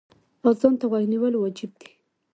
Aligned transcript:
اذان 0.47 0.73
ته 0.79 0.85
غوږ 0.91 1.05
نیول 1.13 1.33
واجب 1.37 1.71
دی. 1.81 1.89